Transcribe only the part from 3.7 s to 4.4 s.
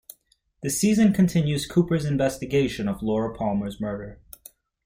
murder.